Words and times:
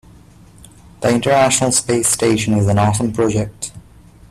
The 1.01 1.13
international 1.13 1.71
space 1.71 2.07
station 2.07 2.55
is 2.55 2.65
an 2.65 2.79
awesome 2.79 3.13
project. 3.13 3.71